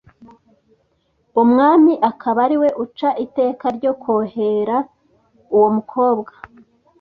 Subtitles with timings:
[1.41, 4.77] umwami akaba ariwe uca iteka ryo kohera
[5.55, 6.31] uwo mukobwa